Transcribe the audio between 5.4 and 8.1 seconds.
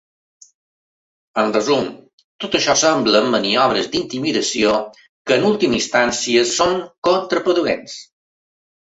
en última instància són contraproduents.